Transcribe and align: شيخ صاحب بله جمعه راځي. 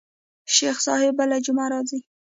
شيخ 0.55 0.77
صاحب 0.85 1.13
بله 1.19 1.37
جمعه 1.45 1.67
راځي. 1.73 1.99